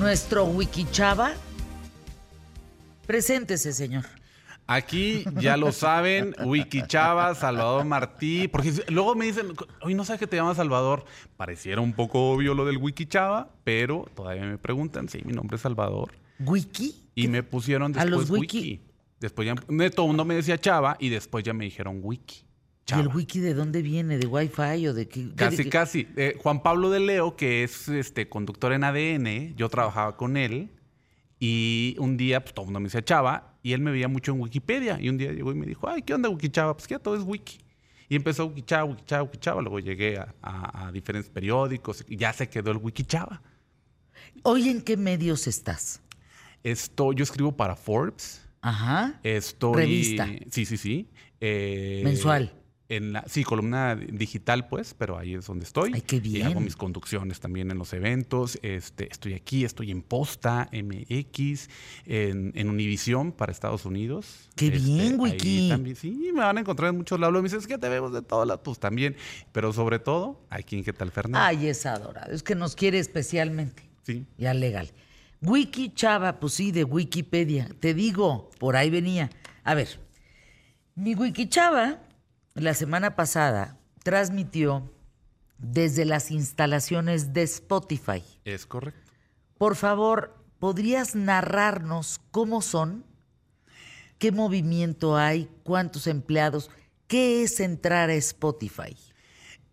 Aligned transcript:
nuestro 0.00 0.46
Wikichava. 0.46 1.34
Preséntese, 3.06 3.72
señor. 3.72 4.04
Aquí 4.66 5.24
ya 5.40 5.56
lo 5.56 5.72
saben, 5.72 6.34
Wiki 6.44 6.84
Chava, 6.86 7.34
Salvador 7.34 7.84
Martí, 7.84 8.46
porque 8.46 8.72
luego 8.88 9.16
me 9.16 9.26
dicen, 9.26 9.48
hoy 9.82 9.94
no 9.94 10.04
sabes 10.04 10.20
que 10.20 10.28
te 10.28 10.36
llamas 10.36 10.58
Salvador. 10.58 11.04
Pareciera 11.36 11.80
un 11.80 11.92
poco 11.92 12.30
obvio 12.30 12.54
lo 12.54 12.64
del 12.64 12.76
Wiki 12.76 13.06
Chava, 13.06 13.50
pero 13.64 14.08
todavía 14.14 14.44
me 14.44 14.58
preguntan, 14.58 15.08
sí, 15.08 15.22
mi 15.24 15.32
nombre 15.32 15.56
es 15.56 15.62
Salvador. 15.62 16.12
¿Wiki? 16.38 17.08
Y 17.16 17.26
me 17.26 17.42
pusieron 17.42 17.92
después 17.92 18.06
¿A 18.06 18.16
los 18.16 18.30
wiki? 18.30 18.58
Wiki. 18.58 18.80
Después 19.18 19.46
ya, 19.46 19.56
todo 19.90 20.06
el 20.06 20.08
mundo 20.08 20.24
me 20.24 20.36
decía 20.36 20.56
Chava 20.56 20.96
y 21.00 21.08
después 21.08 21.44
ya 21.44 21.52
me 21.52 21.64
dijeron 21.64 21.98
Wiki. 22.00 22.44
¿Y 22.88 23.00
el 23.00 23.08
wiki 23.08 23.40
de 23.40 23.54
dónde 23.54 23.82
viene? 23.82 24.18
¿De 24.18 24.26
Wi-Fi 24.26 24.88
o 24.88 24.94
de 24.94 25.08
qué? 25.08 25.32
Casi, 25.34 25.68
casi. 25.68 26.08
Eh, 26.16 26.36
Juan 26.42 26.62
Pablo 26.62 26.90
de 26.90 27.00
Leo, 27.00 27.36
que 27.36 27.62
es 27.62 27.88
este 27.88 28.28
conductor 28.28 28.72
en 28.72 28.84
ADN, 28.84 29.54
yo 29.56 29.68
trabajaba 29.68 30.16
con 30.16 30.36
él 30.36 30.70
y 31.38 31.96
un 31.98 32.16
día, 32.16 32.40
pues 32.42 32.52
todo 32.52 32.64
el 32.64 32.66
mundo 32.66 32.80
me 32.80 32.84
decía 32.84 33.02
Chava, 33.02 33.58
y 33.62 33.72
él 33.72 33.80
me 33.80 33.90
veía 33.90 34.08
mucho 34.08 34.32
en 34.32 34.40
Wikipedia. 34.40 34.98
Y 35.00 35.08
un 35.08 35.18
día 35.18 35.32
llegó 35.32 35.52
y 35.52 35.54
me 35.54 35.66
dijo, 35.66 35.88
ay, 35.88 36.02
¿qué 36.02 36.14
onda 36.14 36.28
Wikichava? 36.28 36.74
Pues 36.74 36.86
que 36.86 36.94
ya 36.94 36.98
todo 36.98 37.16
es 37.16 37.22
Wiki. 37.22 37.58
Y 38.08 38.16
empezó 38.16 38.46
Wikichava, 38.46 38.84
Wikichava, 38.84 39.22
Wikichava. 39.22 39.62
Luego 39.62 39.78
llegué 39.78 40.22
a, 40.42 40.90
diferentes 40.92 41.30
periódicos 41.30 42.04
y 42.08 42.16
ya 42.16 42.32
se 42.32 42.48
quedó 42.48 42.70
el 42.72 42.78
Wikichava. 42.78 43.40
¿Hoy 44.42 44.68
en 44.68 44.82
qué 44.82 44.96
medios 44.96 45.46
estás? 45.46 46.02
Esto, 46.62 47.12
yo 47.12 47.22
escribo 47.22 47.52
para 47.52 47.76
Forbes. 47.76 48.42
Ajá. 48.60 49.18
Estoy. 49.22 49.76
Revista. 49.76 50.28
Sí, 50.50 50.66
sí, 50.66 50.76
sí. 50.76 51.08
Eh, 51.40 52.02
Mensual 52.04 52.59
en 52.90 53.12
la, 53.12 53.24
sí, 53.28 53.44
columna 53.44 53.94
digital, 53.94 54.66
pues, 54.66 54.94
pero 54.94 55.16
ahí 55.16 55.34
es 55.34 55.46
donde 55.46 55.64
estoy. 55.64 55.92
Ay, 55.94 56.02
qué 56.02 56.18
bien. 56.18 56.36
Y 56.36 56.42
hago 56.42 56.60
mis 56.60 56.74
conducciones 56.74 57.38
también 57.38 57.70
en 57.70 57.78
los 57.78 57.92
eventos. 57.92 58.58
Este, 58.62 59.08
estoy 59.10 59.34
aquí, 59.34 59.64
estoy 59.64 59.92
en 59.92 60.02
Posta, 60.02 60.68
MX, 60.72 61.68
en, 62.06 62.52
en 62.56 62.68
Univisión 62.68 63.30
para 63.30 63.52
Estados 63.52 63.86
Unidos. 63.86 64.50
Qué 64.56 64.66
este, 64.66 64.80
bien, 64.80 65.20
Wiki. 65.20 65.68
También, 65.68 65.94
sí, 65.94 66.30
me 66.34 66.40
van 66.40 66.58
a 66.58 66.60
encontrar 66.60 66.90
en 66.90 66.96
muchos 66.96 67.18
lados. 67.20 67.32
Me 67.32 67.42
dicen, 67.42 67.60
es 67.60 67.68
que 67.68 67.78
te 67.78 67.88
vemos 67.88 68.12
de 68.12 68.22
todas 68.22 68.46
las, 68.46 68.58
pues 68.58 68.80
también. 68.80 69.14
Pero 69.52 69.72
sobre 69.72 70.00
todo, 70.00 70.40
aquí 70.50 70.76
en 70.76 70.84
¿Qué 70.84 70.92
tal, 70.92 71.12
Fernando? 71.12 71.46
Ay, 71.46 71.68
es 71.68 71.86
adorado. 71.86 72.32
Es 72.32 72.42
que 72.42 72.56
nos 72.56 72.74
quiere 72.74 72.98
especialmente. 72.98 73.88
Sí. 74.02 74.26
Ya 74.36 74.52
legal. 74.52 74.90
Wiki 75.40 75.94
Chava, 75.94 76.40
pues 76.40 76.54
sí, 76.54 76.72
de 76.72 76.82
Wikipedia. 76.82 77.68
Te 77.78 77.94
digo, 77.94 78.50
por 78.58 78.74
ahí 78.74 78.90
venía. 78.90 79.30
A 79.62 79.74
ver, 79.74 80.00
mi 80.96 81.14
Wiki 81.14 81.48
Chava 81.48 82.00
la 82.54 82.74
semana 82.74 83.16
pasada 83.16 83.78
transmitió 84.02 84.90
desde 85.58 86.04
las 86.04 86.30
instalaciones 86.30 87.32
de 87.32 87.42
Spotify. 87.42 88.22
Es 88.44 88.66
correcto. 88.66 89.12
Por 89.58 89.76
favor, 89.76 90.34
¿podrías 90.58 91.14
narrarnos 91.14 92.20
cómo 92.30 92.62
son? 92.62 93.04
¿Qué 94.18 94.32
movimiento 94.32 95.16
hay? 95.16 95.50
¿Cuántos 95.62 96.06
empleados? 96.06 96.70
¿Qué 97.06 97.42
es 97.42 97.60
entrar 97.60 98.10
a 98.10 98.14
Spotify? 98.14 98.96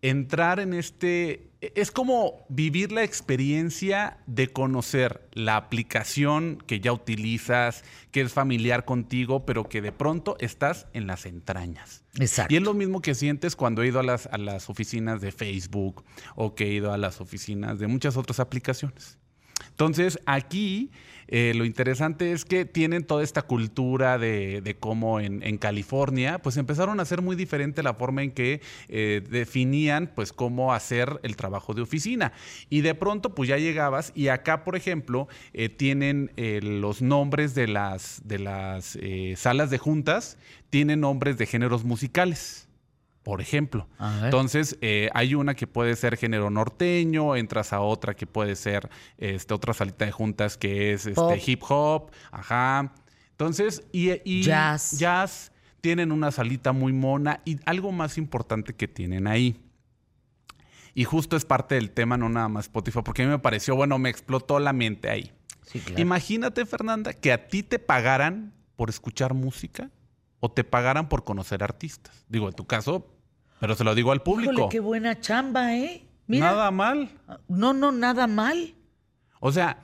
Entrar 0.01 0.59
en 0.59 0.73
este 0.73 1.46
es 1.61 1.91
como 1.91 2.45
vivir 2.49 2.91
la 2.91 3.03
experiencia 3.03 4.17
de 4.27 4.47
conocer 4.47 5.27
la 5.33 5.55
aplicación 5.55 6.57
que 6.67 6.79
ya 6.79 6.93
utilizas, 6.93 7.83
que 8.11 8.21
es 8.21 8.33
familiar 8.33 8.85
contigo, 8.85 9.45
pero 9.45 9.67
que 9.67 9.81
de 9.81 9.91
pronto 9.91 10.37
estás 10.39 10.87
en 10.93 11.07
las 11.07 11.25
entrañas. 11.25 12.03
Exacto. 12.19 12.53
Y 12.53 12.57
es 12.57 12.63
lo 12.63 12.73
mismo 12.73 13.01
que 13.01 13.15
sientes 13.15 13.55
cuando 13.55 13.81
he 13.81 13.87
ido 13.87 13.99
a 13.99 14.03
las, 14.03 14.27
a 14.27 14.37
las 14.37 14.69
oficinas 14.69 15.21
de 15.21 15.31
Facebook 15.31 16.03
o 16.35 16.53
que 16.53 16.65
he 16.65 16.73
ido 16.73 16.93
a 16.93 16.97
las 16.97 17.21
oficinas 17.21 17.79
de 17.79 17.87
muchas 17.87 18.17
otras 18.17 18.39
aplicaciones. 18.39 19.17
Entonces, 19.77 20.19
aquí 20.25 20.89
eh, 21.27 21.53
lo 21.55 21.63
interesante 21.63 22.31
es 22.31 22.45
que 22.45 22.65
tienen 22.65 23.03
toda 23.03 23.23
esta 23.23 23.43
cultura 23.43 24.17
de, 24.17 24.75
cómo 24.79 25.19
en, 25.19 25.57
California, 25.59 26.39
pues 26.39 26.57
empezaron 26.57 26.99
a 26.99 27.03
hacer 27.03 27.21
muy 27.21 27.35
diferente 27.35 27.83
la 27.83 27.93
forma 27.93 28.23
en 28.23 28.31
que 28.31 28.59
eh, 28.87 29.21
definían, 29.29 30.11
pues, 30.15 30.33
cómo 30.33 30.73
hacer 30.73 31.19
el 31.21 31.35
trabajo 31.35 31.75
de 31.75 31.83
oficina. 31.83 32.33
Y 32.71 32.81
de 32.81 32.95
pronto, 32.95 33.35
pues 33.35 33.49
ya 33.49 33.57
llegabas 33.57 34.11
y 34.15 34.29
acá, 34.29 34.63
por 34.63 34.75
ejemplo, 34.75 35.27
eh, 35.53 35.69
tienen 35.69 36.31
los 36.35 37.03
nombres 37.03 37.53
de 37.53 37.67
las, 37.67 38.21
de 38.25 38.39
las 38.39 38.97
salas 39.35 39.69
de 39.69 39.77
juntas, 39.77 40.39
tienen 40.71 41.01
nombres 41.01 41.37
de 41.37 41.45
géneros 41.45 41.83
musicales 41.83 42.66
por 43.27 43.41
ejemplo. 43.41 43.89
Entonces, 44.23 44.77
eh, 44.79 45.09
hay 45.13 45.35
una 45.35 45.53
que 45.53 45.67
puede 45.67 45.97
ser 45.97 46.15
género 46.15 46.49
norteño, 46.49 47.35
entras 47.35 47.73
a 47.73 47.81
otra 47.81 48.15
que 48.15 48.25
puede 48.25 48.55
ser 48.55 48.89
este, 49.17 49.53
otra 49.53 49.73
salita 49.73 50.05
de 50.05 50.13
juntas 50.13 50.55
que 50.55 50.93
es 50.93 51.07
este, 51.07 51.43
hip 51.45 51.61
hop, 51.67 52.09
ajá. 52.31 52.93
Entonces, 53.31 53.83
y, 53.91 54.43
jazz. 54.43 54.97
jazz 54.97 55.51
tienen 55.81 56.13
una 56.13 56.31
salita 56.31 56.71
muy 56.71 56.93
mona 56.93 57.41
y 57.43 57.59
algo 57.65 57.91
más 57.91 58.17
importante 58.17 58.73
que 58.73 58.87
tienen 58.87 59.27
ahí. 59.27 59.61
Y 60.93 61.03
justo 61.03 61.35
es 61.35 61.43
parte 61.43 61.75
del 61.75 61.91
tema, 61.91 62.15
no 62.15 62.29
nada 62.29 62.47
más 62.47 62.67
Spotify, 62.67 62.99
porque 63.03 63.23
a 63.23 63.25
mí 63.25 63.31
me 63.31 63.39
pareció, 63.39 63.75
bueno, 63.75 63.99
me 63.99 64.09
explotó 64.09 64.57
la 64.59 64.71
mente 64.71 65.09
ahí. 65.09 65.33
Imagínate, 65.97 66.65
Fernanda, 66.65 67.11
que 67.11 67.33
a 67.33 67.49
ti 67.49 67.61
te 67.61 67.77
pagaran 67.77 68.53
por 68.77 68.89
escuchar 68.89 69.33
música 69.33 69.91
o 70.39 70.49
te 70.49 70.63
pagaran 70.63 71.09
por 71.09 71.25
conocer 71.25 71.61
artistas. 71.61 72.25
Digo, 72.29 72.47
en 72.47 72.53
tu 72.53 72.65
caso, 72.65 73.16
pero 73.59 73.75
se 73.75 73.83
lo 73.83 73.95
digo 73.95 74.11
al 74.11 74.21
público. 74.21 74.53
Híjole, 74.53 74.69
qué 74.69 74.79
buena 74.79 75.19
chamba, 75.19 75.75
¿eh? 75.75 76.03
nada 76.27 76.71
mal. 76.71 77.09
No, 77.47 77.73
no, 77.73 77.91
nada 77.91 78.27
mal. 78.27 78.75
O 79.39 79.51
sea, 79.51 79.83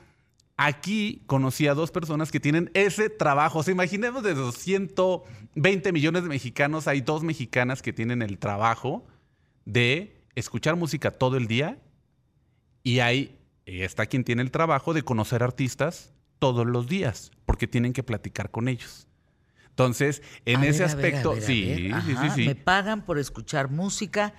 aquí 0.58 1.24
conocí 1.26 1.68
a 1.68 1.74
dos 1.74 1.92
personas 1.92 2.32
que 2.32 2.40
tienen 2.40 2.70
ese 2.74 3.10
trabajo. 3.10 3.60
O 3.60 3.64
sea, 3.64 3.72
imaginemos 3.72 4.24
de 4.24 4.36
los 4.36 4.56
120 4.56 5.92
millones 5.92 6.24
de 6.24 6.30
mexicanos, 6.30 6.88
hay 6.88 7.02
dos 7.02 7.24
mexicanas 7.24 7.82
que 7.82 7.94
tienen 7.94 8.22
el 8.22 8.38
trabajo 8.38 9.06
de 9.66 10.22
escuchar 10.36 10.76
música 10.76 11.12
todo 11.12 11.38
el 11.38 11.48
día 11.48 11.78
y 12.84 13.00
hay, 13.00 13.40
está 13.66 14.06
quien 14.06 14.24
tiene 14.24 14.42
el 14.42 14.52
trabajo 14.52 14.94
de 14.94 15.04
conocer 15.04 15.44
artistas 15.44 16.14
todos 16.40 16.68
los 16.68 16.88
días, 16.88 17.32
porque 17.46 17.68
tienen 17.68 17.94
que 17.94 18.04
platicar 18.04 18.52
con 18.52 18.68
ellos. 18.68 19.08
Entonces, 19.74 20.22
en 20.46 20.64
ese 20.64 20.84
aspecto, 20.84 21.34
sí, 21.42 21.92
sí, 22.06 22.16
sí, 22.22 22.30
sí. 22.36 22.46
Me 22.46 22.54
pagan 22.54 23.04
por 23.04 23.18
escuchar 23.18 23.72
música, 23.72 24.36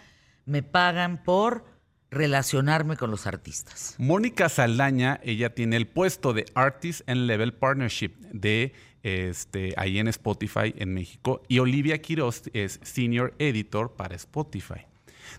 me 0.47 0.63
pagan 0.63 1.25
por 1.25 1.65
relacionarme 2.09 2.97
con 2.97 3.11
los 3.11 3.27
artistas. 3.27 3.97
Mónica 3.99 4.49
Saldaña, 4.49 5.19
ella 5.25 5.53
tiene 5.53 5.75
el 5.75 5.89
puesto 5.89 6.35
de 6.35 6.45
Artist 6.55 7.01
and 7.09 7.27
Level 7.27 7.53
Partnership 7.53 8.13
de 8.33 8.75
este, 9.03 9.75
ahí 9.77 9.99
en 9.99 10.07
Spotify 10.07 10.73
en 10.77 10.95
México 10.95 11.43
y 11.49 11.59
Olivia 11.59 12.01
Quiroz 12.01 12.45
es 12.53 12.79
Senior 12.85 13.35
Editor 13.41 13.97
para 13.97 14.15
Spotify. 14.15 14.87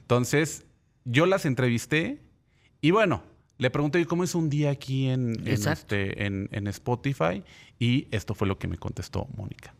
Entonces, 0.01 0.65
yo 1.05 1.25
las 1.25 1.45
entrevisté 1.45 2.19
y 2.81 2.91
bueno, 2.91 3.23
le 3.57 3.69
pregunté 3.69 4.05
cómo 4.05 4.25
es 4.25 4.35
un 4.35 4.49
día 4.49 4.71
aquí 4.71 5.07
en, 5.07 5.41
este, 5.47 6.25
en 6.25 6.67
Spotify 6.67 7.45
y 7.79 8.09
esto 8.11 8.35
fue 8.35 8.45
lo 8.45 8.59
que 8.59 8.67
me 8.67 8.75
contestó 8.75 9.29
Mónica 9.37 9.73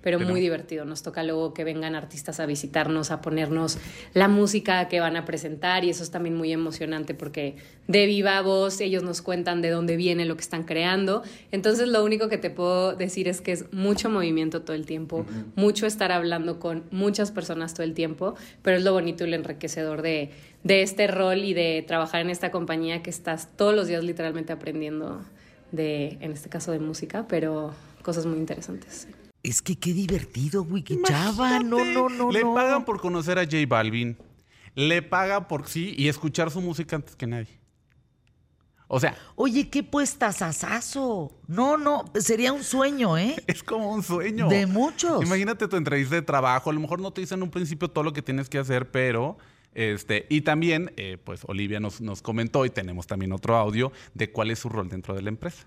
pero, 0.00 0.20
muy 0.20 0.40
divertido. 0.40 0.84
Nos 0.84 1.02
toca 1.02 1.22
luego 1.22 1.54
que 1.54 1.64
vengan 1.64 1.94
artistas 1.94 2.40
a 2.40 2.46
visitarnos, 2.46 3.10
a 3.10 3.20
ponernos 3.20 3.78
la 4.14 4.28
música 4.28 4.88
que 4.88 5.00
van 5.00 5.16
a 5.16 5.24
presentar 5.24 5.84
y 5.84 5.90
eso 5.90 6.02
es 6.02 6.10
también 6.10 6.36
muy 6.36 6.52
emocionante 6.52 7.14
porque 7.14 7.56
de 7.86 8.06
viva 8.06 8.40
voz 8.42 8.80
ellos 8.80 9.02
nos 9.02 9.22
cuentan 9.22 9.62
de 9.62 9.70
dónde 9.70 9.96
viene 9.96 10.24
lo 10.24 10.36
que 10.36 10.42
están 10.42 10.64
creando. 10.64 11.22
Entonces 11.50 11.88
lo 11.88 12.04
único 12.04 12.28
que 12.28 12.38
te 12.38 12.50
puedo 12.50 12.94
decir 12.94 13.28
es 13.28 13.40
que 13.40 13.52
es 13.52 13.72
mucho 13.72 14.08
movimiento 14.10 14.62
todo 14.62 14.76
el 14.76 14.86
tiempo, 14.86 15.26
mucho 15.56 15.86
estar 15.86 16.12
hablando 16.12 16.58
con 16.58 16.84
muchas 16.90 17.30
personas 17.30 17.74
todo 17.74 17.84
el 17.84 17.94
tiempo, 17.94 18.34
pero 18.62 18.76
es 18.76 18.84
lo 18.84 18.92
bonito 18.92 19.24
y 19.24 19.30
lo 19.30 19.36
enriquecedor 19.36 20.02
de, 20.02 20.30
de 20.64 20.82
este 20.82 21.06
rol 21.06 21.38
y 21.38 21.54
de 21.54 21.84
trabajar 21.86 22.20
en 22.20 22.30
esta 22.30 22.50
compañía 22.50 23.02
que 23.02 23.10
estás 23.10 23.48
todos 23.56 23.74
los 23.74 23.88
días 23.88 24.04
literalmente 24.04 24.52
aprendiendo 24.52 25.20
de, 25.72 26.18
en 26.20 26.32
este 26.32 26.48
caso 26.48 26.72
de 26.72 26.78
música, 26.78 27.26
pero 27.28 27.72
cosas 28.02 28.26
muy 28.26 28.38
interesantes. 28.38 29.06
Es 29.42 29.62
que 29.62 29.78
qué 29.78 29.92
divertido, 29.92 30.62
Wiki 30.62 31.00
Chava. 31.04 31.60
No, 31.60 31.84
no, 31.84 32.08
no. 32.08 32.30
Le 32.30 32.42
pagan 32.42 32.84
por 32.84 33.00
conocer 33.00 33.38
a 33.38 33.44
J 33.44 33.58
Balvin. 33.68 34.16
Le 34.74 35.02
pagan 35.02 35.48
por 35.48 35.66
sí 35.68 35.94
y 35.96 36.08
escuchar 36.08 36.50
su 36.50 36.60
música 36.60 36.96
antes 36.96 37.16
que 37.16 37.26
nadie. 37.26 37.58
O 38.88 38.98
sea. 38.98 39.16
Oye, 39.36 39.68
qué 39.68 39.82
puestas 39.82 40.42
asazo. 40.42 41.32
No, 41.46 41.76
no, 41.76 42.04
sería 42.14 42.52
un 42.52 42.64
sueño, 42.64 43.16
¿eh? 43.18 43.36
Es 43.46 43.62
como 43.62 43.92
un 43.92 44.02
sueño. 44.02 44.48
De 44.48 44.66
muchos. 44.66 45.22
Imagínate 45.22 45.68
tu 45.68 45.76
entrevista 45.76 46.16
de 46.16 46.22
trabajo. 46.22 46.70
A 46.70 46.72
lo 46.72 46.80
mejor 46.80 47.00
no 47.00 47.12
te 47.12 47.20
dicen 47.20 47.38
en 47.38 47.44
un 47.44 47.50
principio 47.50 47.88
todo 47.88 48.02
lo 48.02 48.12
que 48.12 48.22
tienes 48.22 48.48
que 48.48 48.58
hacer, 48.58 48.90
pero. 48.90 49.36
Este, 49.74 50.26
y 50.30 50.40
también, 50.40 50.92
eh, 50.96 51.18
pues 51.22 51.42
Olivia 51.46 51.78
nos, 51.78 52.00
nos 52.00 52.22
comentó 52.22 52.64
y 52.64 52.70
tenemos 52.70 53.06
también 53.06 53.32
otro 53.32 53.56
audio 53.56 53.92
de 54.14 54.32
cuál 54.32 54.50
es 54.50 54.58
su 54.58 54.68
rol 54.68 54.88
dentro 54.88 55.14
de 55.14 55.22
la 55.22 55.28
empresa. 55.28 55.66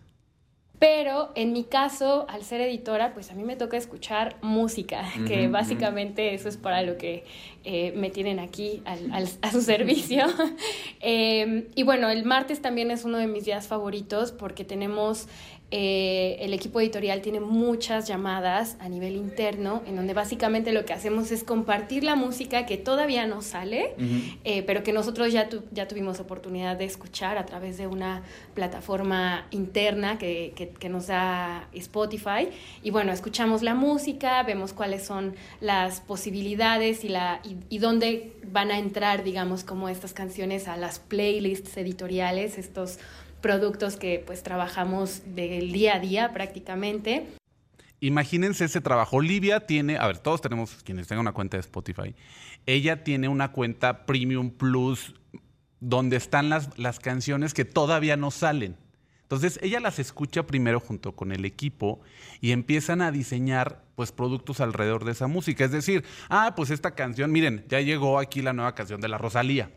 Pero 0.81 1.29
en 1.35 1.53
mi 1.53 1.63
caso, 1.63 2.25
al 2.27 2.43
ser 2.43 2.59
editora, 2.59 3.13
pues 3.13 3.29
a 3.29 3.35
mí 3.35 3.43
me 3.43 3.55
toca 3.55 3.77
escuchar 3.77 4.37
música, 4.41 5.03
que 5.27 5.47
básicamente 5.47 6.33
eso 6.33 6.49
es 6.49 6.57
para 6.57 6.81
lo 6.81 6.97
que 6.97 7.23
eh, 7.63 7.93
me 7.95 8.09
tienen 8.09 8.39
aquí 8.39 8.81
a 9.41 9.51
su 9.51 9.61
servicio. 9.61 10.25
Em, 11.03 11.65
y 11.75 11.83
bueno, 11.83 12.09
el 12.09 12.25
martes 12.25 12.63
también 12.63 12.89
es 12.89 13.05
uno 13.05 13.19
de 13.19 13.27
mis 13.27 13.45
días 13.45 13.67
favoritos 13.67 14.31
porque 14.31 14.63
tenemos 14.63 15.27
eh, 15.73 16.35
el 16.41 16.53
equipo 16.53 16.81
editorial 16.81 17.21
tiene 17.21 17.39
muchas 17.39 18.05
llamadas 18.05 18.75
a 18.81 18.89
nivel 18.89 19.15
interno, 19.15 19.81
en 19.87 19.95
donde 19.95 20.13
básicamente 20.13 20.73
lo 20.73 20.83
que 20.83 20.91
hacemos 20.91 21.31
es 21.31 21.45
compartir 21.45 22.03
la 22.03 22.15
música 22.15 22.65
que 22.65 22.75
todavía 22.75 23.25
no 23.25 23.41
sale, 23.41 23.95
eh, 24.43 24.63
pero 24.63 24.83
que 24.83 24.91
nosotros 24.91 25.31
ya, 25.31 25.47
ya 25.71 25.87
tuvimos 25.87 26.19
oportunidad 26.19 26.75
de 26.75 26.83
escuchar 26.83 27.37
a 27.37 27.45
través 27.45 27.77
de 27.77 27.87
una 27.87 28.23
plataforma 28.53 29.47
interna 29.51 30.17
que, 30.17 30.53
que, 30.77 30.89
nos 30.89 31.07
da 31.07 31.69
Spotify. 31.71 32.49
Y 32.83 32.91
bueno, 32.91 33.13
escuchamos 33.13 33.61
la 33.61 33.73
música, 33.73 34.43
vemos 34.43 34.73
cuáles 34.73 35.05
son 35.05 35.35
las 35.61 36.01
posibilidades 36.01 37.05
y, 37.05 37.07
la, 37.07 37.39
y, 37.45 37.55
y 37.73 37.79
dónde 37.79 38.33
van 38.51 38.71
a 38.71 38.77
entrar, 38.77 39.23
digamos, 39.23 39.63
como 39.63 39.87
estas 39.87 40.11
canciones 40.11 40.67
a 40.67 40.75
las 40.75 40.99
playlists 40.99 41.77
editoriales, 41.77 42.57
estos 42.57 42.99
productos 43.41 43.97
que 43.97 44.23
pues 44.25 44.43
trabajamos 44.43 45.21
del 45.25 45.71
día 45.71 45.95
a 45.95 45.99
día 45.99 46.33
prácticamente. 46.33 47.27
Imagínense 47.99 48.65
ese 48.65 48.81
trabajo. 48.81 49.17
Olivia 49.17 49.67
tiene, 49.67 49.97
a 49.97 50.07
ver, 50.07 50.17
todos 50.17 50.41
tenemos, 50.41 50.83
quienes 50.83 51.07
tengan 51.07 51.21
una 51.21 51.33
cuenta 51.33 51.57
de 51.57 51.61
Spotify, 51.61 52.15
ella 52.65 53.03
tiene 53.03 53.27
una 53.27 53.51
cuenta 53.51 54.05
Premium 54.05 54.49
Plus 54.49 55.13
donde 55.79 56.17
están 56.17 56.49
las, 56.49 56.77
las 56.77 56.99
canciones 56.99 57.53
que 57.53 57.65
todavía 57.65 58.17
no 58.17 58.31
salen. 58.31 58.77
Entonces 59.23 59.59
ella 59.63 59.79
las 59.79 59.97
escucha 59.97 60.45
primero 60.45 60.79
junto 60.79 61.15
con 61.15 61.31
el 61.31 61.45
equipo 61.45 62.01
y 62.41 62.51
empiezan 62.51 63.01
a 63.01 63.11
diseñar 63.11 63.85
pues 63.95 64.11
productos 64.11 64.59
alrededor 64.59 65.05
de 65.05 65.13
esa 65.13 65.27
música. 65.27 65.63
Es 65.63 65.71
decir, 65.71 66.03
ah, 66.29 66.53
pues 66.55 66.69
esta 66.69 66.95
canción, 66.95 67.31
miren, 67.31 67.65
ya 67.69 67.79
llegó 67.79 68.19
aquí 68.19 68.41
la 68.41 68.51
nueva 68.51 68.75
canción 68.75 68.99
de 68.99 69.07
la 69.07 69.17
Rosalía. 69.17 69.71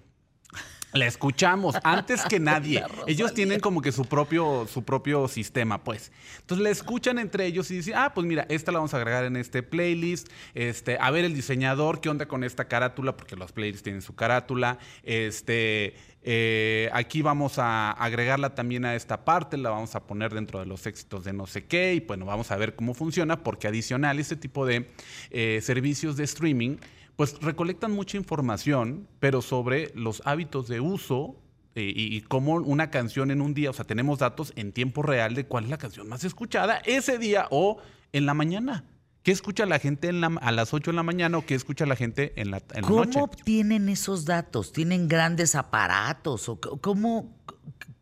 La 0.95 1.07
escuchamos 1.07 1.75
antes 1.83 2.23
que 2.23 2.39
nadie. 2.41 2.85
Ellos 3.09 3.35
tienen 3.35 3.59
como 3.59 3.83
que 3.83 3.91
su 3.91 4.05
propio, 4.05 4.69
su 4.73 4.85
propio 4.85 5.27
sistema, 5.27 5.83
pues. 5.83 6.13
Entonces 6.39 6.63
la 6.63 6.71
escuchan 6.71 7.19
entre 7.19 7.47
ellos 7.47 7.69
y 7.73 7.77
dicen, 7.77 7.95
ah, 7.97 8.13
pues 8.15 8.25
mira, 8.29 8.47
esta 8.49 8.71
la 8.71 8.79
vamos 8.79 8.95
a 8.95 8.99
agregar 8.99 9.25
en 9.25 9.37
este 9.37 9.65
playlist. 9.65 10.29
Este, 10.55 10.97
a 11.01 11.11
ver 11.11 11.25
el 11.25 11.35
diseñador, 11.35 12.01
¿qué 12.01 12.11
onda 12.11 12.27
con 12.27 12.45
esta 12.45 12.69
carátula? 12.69 13.17
Porque 13.17 13.35
los 13.35 13.51
playlists 13.51 13.83
tienen 13.83 14.03
su 14.03 14.15
carátula. 14.15 14.79
Este, 15.03 15.97
eh, 16.23 16.89
aquí 16.93 17.23
vamos 17.23 17.59
a 17.59 17.91
agregarla 17.91 18.55
también 18.55 18.85
a 18.85 18.95
esta 18.95 19.25
parte, 19.25 19.57
la 19.57 19.71
vamos 19.71 19.97
a 19.97 20.07
poner 20.07 20.33
dentro 20.33 20.61
de 20.61 20.67
los 20.67 20.87
éxitos 20.87 21.25
de 21.25 21.33
no 21.33 21.49
sé 21.49 21.65
qué. 21.65 21.95
Y 21.95 22.01
bueno, 22.01 22.25
vamos 22.25 22.53
a 22.53 22.57
ver 22.57 22.77
cómo 22.77 22.95
funciona, 22.95 23.43
porque 23.43 23.67
adicional, 23.67 24.21
este 24.21 24.37
tipo 24.37 24.65
de 24.65 24.89
eh, 25.31 25.59
servicios 25.61 26.17
de 26.17 26.23
streaming 26.23 26.77
pues 27.17 27.41
recolectan 27.41 27.93
mucha 27.93 28.17
información, 28.17 29.09
pero 29.21 29.43
sobre 29.43 29.93
los 29.95 30.23
hábitos 30.25 30.69
de 30.69 30.81
uso 30.81 31.37
eh, 31.77 31.93
y, 31.95 32.21
cómo 32.23 32.55
una 32.55 32.91
canción 32.91 33.31
en 33.31 33.41
un 33.41 33.53
día, 33.53 33.71
o 33.71 33.73
sea, 33.73 33.85
tenemos 33.85 34.21
datos 34.21 34.53
en 34.55 34.73
tiempo 34.73 35.03
real 35.03 35.35
de 35.35 35.47
cuál 35.47 35.65
es 35.65 35.71
la 35.71 35.79
canción 35.79 36.09
más 36.09 36.23
escuchada 36.23 36.79
ese 36.85 37.19
día 37.19 37.49
o 37.51 37.79
en 38.13 38.27
la 38.27 38.35
mañana. 38.35 38.85
¿Qué 39.25 39.33
escucha 39.33 39.65
la 39.65 39.79
gente 39.79 40.11
a 40.11 40.53
las 40.53 40.75
8 40.75 40.91
de 40.91 40.95
la 40.95 41.03
mañana 41.03 41.39
o 41.39 41.47
qué 41.47 41.55
escucha 41.55 41.87
la 41.87 41.97
gente 41.97 42.35
en 42.37 42.51
la, 42.51 42.59
en 42.75 42.83
la 42.83 42.89
noche? 42.91 43.13
¿Cómo 43.15 43.25
obtienen 43.25 43.89
esos 43.89 44.27
datos? 44.27 44.71
¿Tienen 44.71 45.09
grandes 45.09 45.55
aparatos? 45.55 46.49
¿O 46.51 46.61
cómo, 46.61 47.35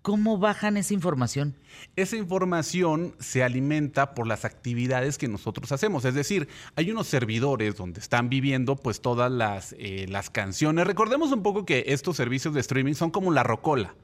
¿Cómo 0.02 0.36
bajan 0.36 0.76
esa 0.76 0.94
información? 0.94 1.56
Esa 1.94 2.16
información 2.16 3.14
se 3.20 3.44
alimenta 3.44 4.14
por 4.14 4.26
las 4.26 4.44
actividades 4.44 5.16
que 5.16 5.28
nosotros 5.28 5.70
hacemos. 5.70 6.04
Es 6.04 6.14
decir, 6.14 6.48
hay 6.74 6.90
unos 6.90 7.06
servidores 7.06 7.76
donde 7.76 8.00
están 8.00 8.28
viviendo 8.28 8.74
pues 8.74 9.00
todas 9.00 9.30
las, 9.30 9.76
eh, 9.78 10.06
las 10.08 10.28
canciones. 10.28 10.88
Recordemos 10.88 11.30
un 11.30 11.44
poco 11.44 11.64
que 11.64 11.84
estos 11.86 12.16
servicios 12.16 12.52
de 12.52 12.60
streaming 12.60 12.94
son 12.94 13.12
como 13.12 13.30
la 13.30 13.44
rocola. 13.44 13.94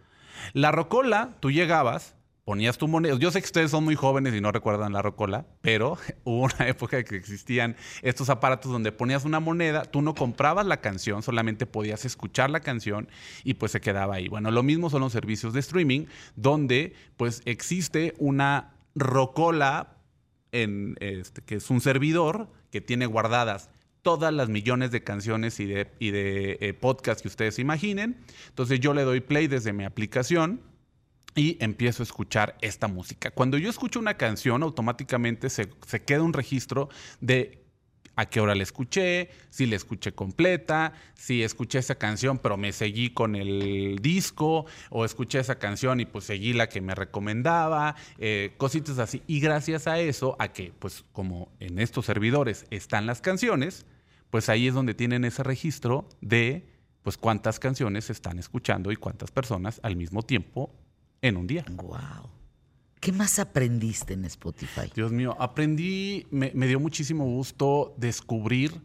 La 0.53 0.71
rocola, 0.71 1.37
tú 1.41 1.51
llegabas, 1.51 2.15
ponías 2.49 2.79
tu 2.79 2.89
moneda. 2.89 3.15
Yo 3.19 3.31
sé 3.31 3.43
que 3.43 3.45
ustedes 3.45 3.71
son 3.71 3.85
muy 3.85 3.95
jóvenes 3.95 4.33
y 4.33 4.41
no 4.41 4.51
recuerdan 4.51 4.95
la 4.95 5.03
rocola, 5.03 5.45
pero 5.61 5.99
hubo 6.25 6.45
una 6.45 6.67
época 6.67 7.05
que 7.05 7.15
existían 7.15 7.77
estos 8.01 8.31
aparatos 8.31 8.73
donde 8.73 8.91
ponías 8.91 9.27
una 9.27 9.39
moneda, 9.39 9.85
tú 9.85 10.01
no 10.01 10.15
comprabas 10.15 10.65
la 10.65 10.79
canción, 10.79 11.23
solamente 11.23 11.67
podías 11.67 12.07
escuchar 12.07 12.49
la 12.49 12.61
canción 12.61 13.07
y 13.45 13.53
pues 13.53 13.73
se 13.73 13.83
quedaba 13.83 14.15
ahí. 14.15 14.29
Bueno, 14.29 14.51
lo 14.51 14.63
mismo 14.63 14.89
son 14.89 15.03
los 15.03 15.13
servicios 15.13 15.53
de 15.53 15.61
streaming, 15.61 16.07
donde 16.37 16.95
pues 17.19 17.43
existe 17.45 18.15
una 18.17 18.73
rocola 18.95 19.99
en 20.51 20.97
este, 21.01 21.43
que 21.43 21.57
es 21.57 21.69
un 21.69 21.83
servidor 21.83 22.49
que 22.71 22.81
tiene 22.81 23.05
guardadas 23.05 23.69
todas 24.01 24.33
las 24.33 24.49
millones 24.49 24.91
de 24.91 25.05
canciones 25.05 25.61
y 25.61 25.67
de, 25.67 25.91
y 25.99 26.13
de 26.13 26.57
eh, 26.63 26.73
podcasts 26.73 27.21
que 27.21 27.29
ustedes 27.29 27.59
imaginen. 27.59 28.17
Entonces 28.49 28.81
yo 28.81 28.95
le 28.95 29.03
doy 29.03 29.21
play 29.21 29.49
desde 29.49 29.75
mi 29.75 29.85
aplicación 29.85 30.63
y 31.39 31.57
empiezo 31.61 32.03
a 32.03 32.05
escuchar 32.05 32.59
esta 32.61 32.89
música. 32.89 33.31
Cuando 33.31 33.59
yo 33.59 33.71
escucho 33.71 34.01
una 34.01 34.15
canción, 34.15 34.65
automáticamente 34.65 35.49
se, 35.51 35.69
queda 36.05 36.23
un 36.23 36.33
registro 36.33 36.89
de 37.21 37.65
a 38.17 38.27
qué 38.27 38.41
hora 38.41 38.57
la 38.57 38.65
escuché, 38.65 39.31
si 39.49 39.67
la 39.67 39.77
escuché 39.77 40.13
completa, 40.13 40.95
si 41.15 41.45
escuché 41.45 41.79
esa 41.79 41.95
canción 41.95 42.39
pero 42.39 42.57
me 42.57 42.73
seguí 42.73 43.11
con 43.11 43.37
el 43.37 44.01
disco, 44.03 44.67
o 44.91 45.05
escuché 45.05 45.39
esa 45.39 45.61
canción 45.61 46.01
y 46.01 46.07
pues 46.07 46.25
seguí 46.25 46.53
la 46.53 46.69
que 46.69 46.81
me 46.81 46.97
recomendaba, 46.97 47.95
eh, 48.19 48.55
cositas 48.57 48.99
así. 48.99 49.23
Y 49.29 49.39
gracias 49.39 49.87
a 49.87 50.01
eso, 50.01 50.35
a 50.41 50.49
que 50.49 50.73
pues 50.77 51.05
como 51.13 51.53
en 51.61 51.79
estos 51.79 52.07
servidores 52.07 52.67
están 52.71 53.07
las 53.07 53.21
canciones, 53.21 53.87
pues 54.31 54.49
ahí 54.49 54.67
es 54.67 54.75
donde 54.75 54.95
tienen 54.95 55.25
ese 55.25 55.45
registro 55.45 56.09
de 56.21 56.67
pues 57.05 57.17
cuántas 57.17 57.61
canciones 57.61 58.11
están 58.11 58.41
escuchando 58.41 58.91
y 58.91 58.97
cuántas 58.97 59.31
personas 59.31 59.79
al 59.85 59.95
mismo 59.95 60.25
tiempo 60.25 60.75
en 61.23 61.37
un 61.37 61.47
día. 61.47 61.65
Wow. 61.71 62.31
¿Qué 63.01 63.13
más 63.13 63.39
aprendiste 63.39 64.15
en 64.15 64.25
Spotify? 64.25 64.91
Dios 64.95 65.13
mío, 65.13 65.37
aprendí, 65.39 66.27
me, 66.31 66.51
dio 66.51 66.81
muchísimo 66.81 67.25
gusto 67.25 67.95
descubrir 67.97 68.83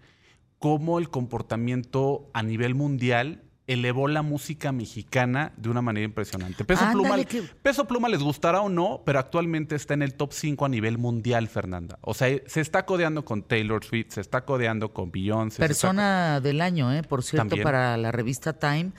cómo 0.59 0.99
el 0.99 1.09
comportamiento 1.09 2.29
a 2.33 2.43
nivel 2.43 2.75
mundial 2.75 3.43
elevó 3.65 4.07
la 4.07 4.21
música 4.21 4.71
mexicana 4.71 5.53
de 5.57 5.69
una 5.69 5.81
manera 5.81 6.05
impresionante. 6.05 6.65
Peso, 6.65 6.85
Pluma, 6.91 7.15
Peso 7.61 7.87
Pluma 7.87 8.09
les 8.09 8.21
gustará 8.21 8.61
o 8.61 8.69
no, 8.69 9.01
pero 9.05 9.19
actualmente 9.19 9.75
está 9.75 9.93
en 9.93 10.01
el 10.01 10.15
top 10.15 10.33
5 10.33 10.65
a 10.65 10.69
nivel 10.69 10.97
mundial, 10.97 11.47
Fernanda. 11.47 11.97
O 12.01 12.13
sea, 12.13 12.37
se 12.45 12.61
está 12.61 12.85
codeando 12.85 13.25
con 13.25 13.41
Taylor 13.41 13.83
Swift, 13.83 14.11
se 14.11 14.21
está 14.21 14.45
codeando 14.45 14.93
con 14.93 15.11
Beyoncé. 15.11 15.59
Persona 15.59 16.39
del 16.41 16.61
año, 16.61 16.93
¿eh? 16.93 17.03
por 17.03 17.23
cierto, 17.23 17.55
para 17.63 17.97
la 17.97 18.11
revista 18.11 18.53
Time 18.53 18.91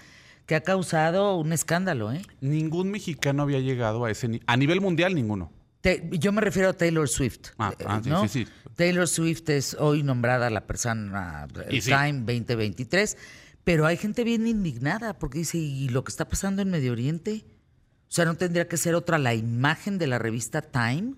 que 0.47 0.55
ha 0.55 0.63
causado 0.63 1.37
un 1.37 1.53
escándalo, 1.53 2.13
¿eh? 2.13 2.23
Ningún 2.41 2.91
mexicano 2.91 3.43
había 3.43 3.61
llegado 3.61 4.05
a 4.05 4.11
ese 4.11 4.29
nivel. 4.29 4.45
A 4.47 4.57
nivel 4.57 4.81
mundial, 4.81 5.15
ninguno. 5.15 5.53
yo 6.13 6.33
me 6.33 6.41
refiero 6.41 6.71
a 6.71 6.73
Taylor 6.73 7.09
Swift. 7.09 7.49
Ah, 7.59 7.75
ah 7.87 8.01
sí, 8.03 8.29
sí, 8.29 8.47
Taylor 8.75 9.09
Swift 9.09 9.49
es 9.49 9.75
hoy 9.79 10.03
nombrada 10.03 10.51
la 10.51 10.67
persona 10.67 11.47
Time 11.69 12.21
2023, 12.21 13.17
pero 13.63 13.87
hay 13.87 13.97
gente 13.97 14.25
bien 14.25 14.47
indignada 14.47 15.19
porque 15.19 15.39
dice, 15.39 15.59
¿y 15.59 15.89
lo 15.89 16.05
que 16.05 16.11
está 16.11 16.29
pasando 16.29 16.63
en 16.63 16.71
Medio 16.71 16.93
Oriente? 16.93 17.45
O 18.09 18.13
sea, 18.15 18.25
¿no 18.25 18.37
tendría 18.37 18.69
que 18.69 18.77
ser 18.77 18.95
otra 18.95 19.19
la 19.19 19.35
imagen 19.35 19.99
de 19.99 20.07
la 20.07 20.19
revista 20.19 20.63
Time? 20.63 21.15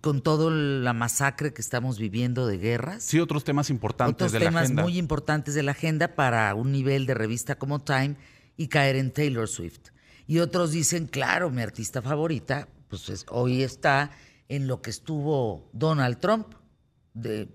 Con 0.00 0.20
toda 0.20 0.50
la 0.50 0.92
masacre 0.92 1.52
que 1.52 1.60
estamos 1.60 1.98
viviendo 1.98 2.46
de 2.46 2.58
guerras. 2.58 3.02
Sí, 3.02 3.20
otros 3.20 3.44
temas 3.44 3.70
importantes 3.70 4.32
de 4.32 4.38
la 4.38 4.46
agenda. 4.46 4.60
Otros 4.60 4.68
temas 4.70 4.84
muy 4.84 4.98
importantes 4.98 5.54
de 5.54 5.62
la 5.62 5.72
agenda 5.72 6.14
para 6.14 6.54
un 6.54 6.72
nivel 6.72 7.06
de 7.06 7.14
revista 7.14 7.56
como 7.56 7.80
Time 7.80 8.16
y 8.56 8.68
caer 8.68 8.96
en 8.96 9.12
Taylor 9.12 9.48
Swift. 9.48 9.90
Y 10.26 10.40
otros 10.40 10.72
dicen, 10.72 11.06
claro, 11.06 11.50
mi 11.50 11.62
artista 11.62 12.02
favorita, 12.02 12.68
pues 12.88 13.24
hoy 13.28 13.62
está 13.62 14.10
en 14.48 14.66
lo 14.66 14.82
que 14.82 14.90
estuvo 14.90 15.68
Donald 15.72 16.18
Trump 16.18 16.54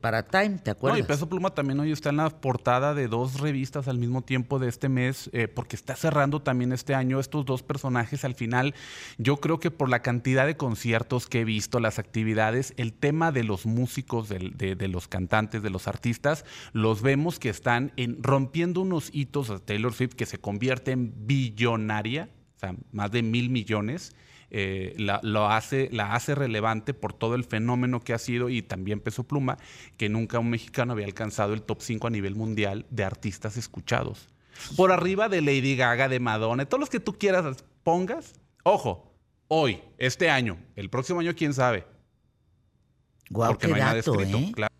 para 0.01 0.24
Time, 0.24 0.60
¿te 0.60 0.72
acuerdas? 0.72 1.00
No, 1.00 1.05
y 1.05 1.08
Peso 1.08 1.29
Pluma 1.29 1.51
también 1.51 1.79
hoy 1.79 1.91
está 1.91 2.10
en 2.10 2.17
la 2.17 2.29
portada 2.29 2.93
de 2.93 3.08
dos 3.08 3.39
revistas 3.39 3.88
al 3.88 3.98
mismo 3.98 4.22
tiempo 4.22 4.60
de 4.60 4.70
este 4.70 4.89
mes, 4.89 5.29
eh, 5.34 5.48
porque 5.48 5.75
está 5.75 5.96
cerrando 5.96 6.41
también 6.41 6.72
este 6.72 6.96
año 6.96 7.20
estos 7.20 7.46
dos 7.46 7.63
personajes. 7.63 8.25
Al 8.25 8.36
final, 8.36 8.74
yo 9.17 9.38
creo 9.38 9.60
que 9.60 9.72
por 9.72 9.89
la 9.89 10.01
cantidad 10.01 10.46
de 10.46 10.58
conciertos 10.58 11.27
que 11.27 11.41
he 11.41 11.46
visto, 11.46 11.79
las 11.79 12.00
actividades, 12.00 12.74
el 12.77 12.93
tema 12.93 13.32
de 13.32 13.43
los 13.43 13.65
músicos, 13.65 14.29
de, 14.29 14.88
los 14.88 15.08
cantantes, 15.08 15.63
de 15.63 15.70
los 15.70 15.88
artistas, 15.88 16.46
los 16.72 17.01
vemos 17.01 17.39
que 17.39 17.50
están 17.50 17.91
en, 17.96 18.22
rompiendo 18.22 18.82
unos 18.82 19.10
hitos 19.13 19.50
a 19.50 19.60
Taylor 19.60 19.93
Swift 19.93 20.13
que 20.13 20.25
se 20.25 20.39
convierte 20.39 20.91
en 20.91 21.13
billonaria, 21.25 22.29
o 22.55 22.60
sea, 22.60 22.75
más 22.91 23.12
de 23.12 23.24
mil 23.24 23.50
millones 23.50 24.15
eh, 24.53 24.93
la, 24.98 25.19
lo 25.24 25.50
hace, 25.50 25.89
la 25.91 26.13
hace 26.13 26.36
relevante 26.36 26.93
por 26.93 27.12
todo 27.12 27.36
el 27.36 27.43
fenómeno 27.43 28.00
que 28.00 28.13
ha 28.13 28.19
sido 28.19 28.50
y 28.50 28.62
también 28.62 29.01
Peso 29.01 29.25
Pluma, 29.25 29.57
que 29.98 30.07
nunca 30.07 30.39
un 30.39 30.50
mexicano 30.50 30.93
había 30.93 31.05
alcanzado 31.05 31.53
el 31.53 31.63
top 31.63 31.81
5 31.81 32.07
a 32.07 32.10
nivel 32.10 32.36
mundial 32.36 32.86
de 32.89 33.03
artistas 33.03 33.57
escuchados. 33.57 34.29
Por 34.77 34.91
arriba 34.91 35.27
de 35.27 35.41
Lady 35.41 35.75
Gaga, 35.75 36.07
de 36.07 36.19
Madonna, 36.19 36.65
todos 36.65 36.79
los 36.79 36.89
que 36.89 37.00
tú 37.00 37.17
quieras 37.17 37.65
pongas, 37.83 38.36
ojo, 38.63 39.13
Hoy, 39.55 39.79
este 40.00 40.31
año, 40.31 40.57
el 40.75 40.89
próximo 40.89 41.19
año, 41.19 41.36
quién 41.36 41.53
sabe. 41.53 41.86
Guau, 43.29 43.51
porque 43.51 43.67
qué 43.67 43.72
no 43.72 43.75
hay 43.75 43.81
nada 43.81 44.00
escrito. 44.00 44.38
¿eh? 44.38 44.51
claro. 44.51 44.73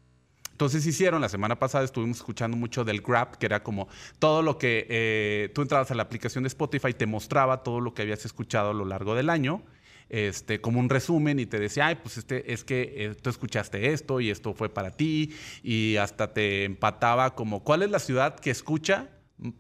Entonces 0.64 0.88
hicieron, 0.88 1.20
la 1.20 1.28
semana 1.28 1.60
pasada 1.60 1.84
estuvimos 1.84 2.16
escuchando 2.16 2.56
mucho 2.56 2.86
del 2.86 3.02
Grab, 3.02 3.38
que 3.38 3.48
era 3.48 3.64
como 3.64 3.90
todo 4.18 4.42
lo 4.42 4.58
que 4.58 4.88
eh, 4.88 5.52
tú 5.54 5.62
entrabas 5.62 5.92
a 5.92 5.96
la 5.96 6.04
aplicación 6.04 6.46
de 6.46 6.48
Spotify, 6.48 6.94
te 6.94 7.06
mostraba 7.06 7.64
todo 7.64 7.82
lo 7.82 7.94
que 7.94 8.04
habías 8.04 8.24
escuchado 8.24 8.70
a 8.70 8.74
lo 8.74 8.86
largo 8.86 9.14
del 9.14 9.30
año, 9.30 9.62
este, 10.08 10.62
como 10.62 10.80
un 10.80 10.88
resumen 10.88 11.38
y 11.38 11.46
te 11.46 11.60
decía, 11.60 11.88
ay, 11.88 11.96
pues 11.96 12.18
este, 12.18 12.54
es 12.54 12.64
que 12.64 12.94
eh, 12.96 13.14
tú 13.14 13.30
escuchaste 13.30 13.92
esto 13.92 14.22
y 14.22 14.30
esto 14.30 14.54
fue 14.54 14.70
para 14.70 14.92
ti, 14.92 15.36
y 15.64 15.98
hasta 15.98 16.32
te 16.34 16.64
empataba 16.64 17.36
como, 17.36 17.62
¿cuál 17.66 17.84
es 17.84 17.92
la 17.92 18.00
ciudad 18.00 18.40
que 18.40 18.50
escucha 18.50 19.10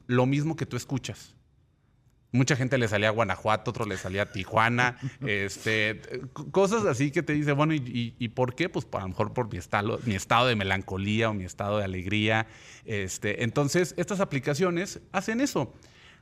lo 0.07 0.25
mismo 0.25 0.55
que 0.55 0.65
tú 0.65 0.77
escuchas? 0.77 1.36
Mucha 2.34 2.56
gente 2.58 2.78
le 2.78 2.88
salía 2.90 3.08
a 3.08 3.12
Guanajuato, 3.12 3.72
otro 3.72 3.86
le 3.86 3.96
salía 3.96 4.24
a 4.24 4.32
Tijuana, 4.32 4.98
este, 5.25 6.02
cosas 6.52 6.84
así 6.86 7.12
que 7.12 7.24
te 7.24 7.32
dice, 7.34 7.54
bueno, 7.54 7.74
¿y, 7.74 7.78
y- 7.78 8.16
y 8.20 8.28
por 8.30 8.56
qué? 8.56 8.68
Pues 8.68 8.86
a 8.92 9.00
lo 9.00 9.08
mejor 9.08 9.34
por 9.34 9.50
mi 9.50 9.58
estado, 9.60 10.00
mi 10.06 10.16
estado 10.16 10.48
de 10.48 10.56
melancolía 10.56 11.30
o 11.30 11.34
mi 11.34 11.46
estado 11.46 11.78
de 11.78 11.86
alegría. 11.86 12.48
Este, 12.86 13.44
entonces, 13.44 13.94
estas 13.98 14.20
aplicaciones 14.20 15.00
hacen 15.13 15.40
eso. 15.40 15.74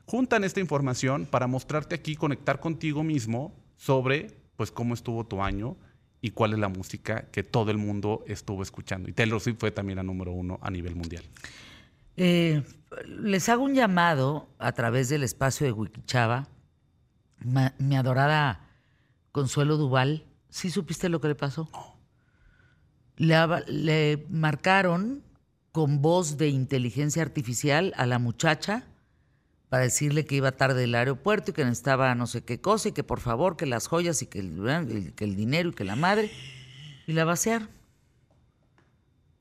Juntan 0.06 0.44
esta 0.44 0.60
información 0.60 1.26
para 1.26 1.46
mostrarte 1.46 1.94
aquí, 1.94 2.14
conectar 2.14 2.60
contigo 2.60 3.02
mismo 3.02 3.54
sobre 3.76 4.28
pues 4.56 4.70
cómo 4.70 4.94
estuvo 4.94 5.24
tu 5.24 5.42
año 5.42 5.76
y 6.20 6.30
cuál 6.30 6.52
es 6.52 6.58
la 6.58 6.68
música 6.68 7.26
que 7.32 7.42
todo 7.42 7.70
el 7.70 7.78
mundo 7.78 8.22
estuvo 8.28 8.62
escuchando. 8.62 9.08
Y 9.08 9.12
Taylor 9.12 9.40
Swift 9.40 9.56
fue 9.58 9.70
también 9.70 9.96
la 9.96 10.02
número 10.02 10.30
uno 10.32 10.58
a 10.62 10.70
nivel 10.70 10.94
mundial. 10.94 11.24
Eh, 12.16 12.62
les 13.06 13.48
hago 13.48 13.64
un 13.64 13.74
llamado 13.74 14.48
a 14.58 14.72
través 14.72 15.08
del 15.08 15.22
espacio 15.22 15.66
de 15.66 15.72
Wikichava. 15.72 16.48
Ma- 17.44 17.74
mi 17.78 17.96
adorada 17.96 18.68
Consuelo 19.32 19.76
Duval, 19.76 20.24
¿sí 20.50 20.70
supiste 20.70 21.08
lo 21.08 21.20
que 21.20 21.28
le 21.28 21.34
pasó? 21.34 21.68
Le, 23.16 24.26
marcaron 24.28 25.22
con 25.72 26.02
voz 26.02 26.36
de 26.36 26.48
inteligencia 26.48 27.22
artificial 27.22 27.92
a 27.96 28.04
la 28.06 28.18
muchacha 28.18 28.84
para 29.70 29.84
decirle 29.84 30.26
que 30.26 30.34
iba 30.34 30.52
tarde 30.52 30.82
del 30.82 30.94
aeropuerto 30.94 31.50
y 31.50 31.54
que 31.54 31.64
necesitaba 31.64 32.14
no 32.14 32.26
sé 32.26 32.44
qué 32.44 32.60
cosa 32.60 32.90
y 32.90 32.92
que 32.92 33.04
por 33.04 33.20
favor, 33.20 33.56
que 33.56 33.64
las 33.64 33.86
joyas 33.86 34.20
y 34.20 34.26
que 34.26 34.40
el, 34.40 35.14
que 35.16 35.24
el 35.24 35.34
dinero 35.34 35.70
y 35.70 35.72
que 35.72 35.84
la 35.84 35.96
madre. 35.96 36.30
Y 37.06 37.14
la 37.14 37.24
vaciaron 37.24 37.70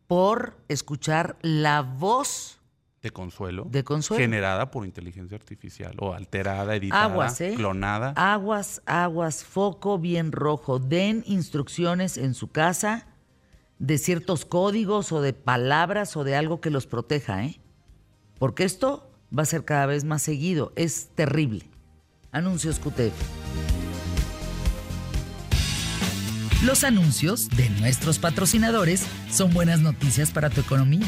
por 0.07 0.57
escuchar 0.69 1.37
la 1.41 1.81
voz 1.81 2.60
De 3.01 3.09
Consuelo. 3.09 3.65
De 3.69 3.83
Consuelo. 3.83 4.21
Generada 4.21 4.69
por 4.69 4.85
inteligencia 4.85 5.35
artificial 5.35 5.95
o 5.99 6.13
alterada, 6.13 6.75
editada, 6.75 7.05
Aguas, 7.05 7.41
¿eh? 7.41 7.53
clonada. 7.55 8.13
Aguas, 8.15 8.83
aguas, 8.85 9.43
foco 9.43 9.97
bien 9.97 10.31
rojo. 10.31 10.77
Den 10.77 11.23
instrucciones 11.25 12.17
en 12.17 12.35
su 12.35 12.51
casa 12.51 13.07
de 13.79 13.97
ciertos 13.97 14.45
códigos 14.45 15.11
o 15.11 15.21
de 15.21 15.33
palabras 15.33 16.15
o 16.15 16.23
de 16.23 16.35
algo 16.35 16.61
que 16.61 16.69
los 16.69 16.85
proteja, 16.85 17.43
¿eh? 17.43 17.59
Porque 18.37 18.63
esto 18.63 19.11
va 19.35 19.43
a 19.43 19.47
ser 19.47 19.65
cada 19.65 19.87
vez 19.87 20.03
más 20.03 20.21
seguido. 20.21 20.71
Es 20.75 21.09
terrible. 21.15 21.65
Anuncios 22.31 22.77
QTF. 22.77 23.13
Los 26.63 26.83
anuncios 26.83 27.49
de 27.49 27.67
nuestros 27.71 28.19
patrocinadores 28.19 29.07
son 29.31 29.51
buenas 29.51 29.79
noticias 29.79 30.29
para 30.29 30.51
tu 30.51 30.61
economía. 30.61 31.07